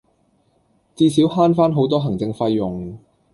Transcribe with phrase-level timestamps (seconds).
[0.95, 2.97] 至少慳返好多行政費用